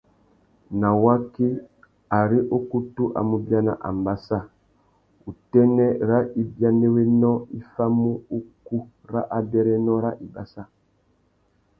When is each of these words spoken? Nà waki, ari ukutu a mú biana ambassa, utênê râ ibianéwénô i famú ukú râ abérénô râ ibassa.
Nà 0.79 0.89
waki, 1.03 1.47
ari 2.19 2.39
ukutu 2.57 3.03
a 3.19 3.19
mú 3.29 3.37
biana 3.45 3.73
ambassa, 3.89 4.37
utênê 5.29 5.87
râ 6.07 6.17
ibianéwénô 6.41 7.31
i 7.57 7.59
famú 7.71 8.11
ukú 8.37 8.77
râ 9.11 9.21
abérénô 9.37 9.93
râ 10.03 10.11
ibassa. 10.25 10.63